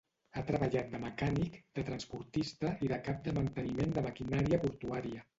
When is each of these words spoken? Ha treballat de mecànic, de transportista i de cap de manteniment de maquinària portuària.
Ha 0.35 0.41
treballat 0.45 0.87
de 0.93 0.99
mecànic, 1.01 1.59
de 1.79 1.83
transportista 1.89 2.71
i 2.85 2.89
de 2.93 2.97
cap 3.09 3.19
de 3.27 3.33
manteniment 3.39 3.93
de 3.99 4.05
maquinària 4.07 4.61
portuària. 4.65 5.23